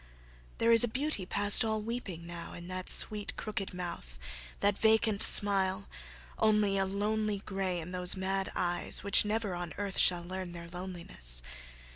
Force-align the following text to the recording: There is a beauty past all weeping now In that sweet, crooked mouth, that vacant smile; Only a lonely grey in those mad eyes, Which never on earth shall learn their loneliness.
There 0.57 0.71
is 0.71 0.83
a 0.83 0.87
beauty 0.87 1.27
past 1.27 1.63
all 1.63 1.79
weeping 1.79 2.25
now 2.25 2.53
In 2.53 2.65
that 2.69 2.89
sweet, 2.89 3.37
crooked 3.37 3.71
mouth, 3.71 4.17
that 4.59 4.75
vacant 4.75 5.21
smile; 5.21 5.87
Only 6.39 6.79
a 6.79 6.87
lonely 6.87 7.43
grey 7.45 7.79
in 7.79 7.91
those 7.91 8.15
mad 8.15 8.51
eyes, 8.55 9.03
Which 9.03 9.25
never 9.25 9.53
on 9.53 9.73
earth 9.77 9.99
shall 9.99 10.23
learn 10.23 10.53
their 10.53 10.67
loneliness. 10.67 11.43